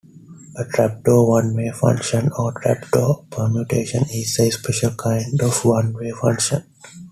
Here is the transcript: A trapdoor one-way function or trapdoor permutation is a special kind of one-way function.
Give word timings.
A 0.57 0.63
trapdoor 0.65 1.29
one-way 1.29 1.69
function 1.79 2.31
or 2.35 2.53
trapdoor 2.59 3.23
permutation 3.29 4.01
is 4.11 4.35
a 4.39 4.49
special 4.49 4.95
kind 4.95 5.39
of 5.43 5.63
one-way 5.63 6.09
function. 6.19 6.63